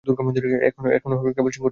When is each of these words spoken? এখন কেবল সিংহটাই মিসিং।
এখন 0.67 0.83
কেবল 1.35 1.49
সিংহটাই 1.55 1.61
মিসিং। 1.63 1.69